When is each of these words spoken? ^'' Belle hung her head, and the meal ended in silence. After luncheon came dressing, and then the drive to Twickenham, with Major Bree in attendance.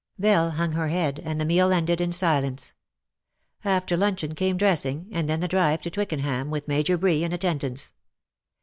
^'' 0.19 0.19
Belle 0.19 0.49
hung 0.49 0.71
her 0.71 0.87
head, 0.87 1.19
and 1.23 1.39
the 1.39 1.45
meal 1.45 1.71
ended 1.71 2.01
in 2.01 2.11
silence. 2.11 2.73
After 3.63 3.95
luncheon 3.95 4.33
came 4.33 4.57
dressing, 4.57 5.07
and 5.11 5.29
then 5.29 5.41
the 5.41 5.47
drive 5.47 5.83
to 5.83 5.91
Twickenham, 5.91 6.49
with 6.49 6.67
Major 6.67 6.97
Bree 6.97 7.23
in 7.23 7.31
attendance. 7.31 7.93